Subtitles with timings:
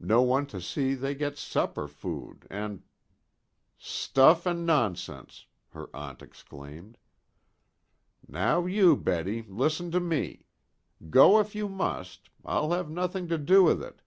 [0.00, 2.82] No one to see they get proper food, and"
[3.96, 6.98] "Stuff and nonsense!" her aunt exclaimed.
[8.26, 10.46] "Now you, Betty, listen to me.
[11.08, 12.30] Go, if go you must.
[12.44, 14.02] I'll have nothing to do with it.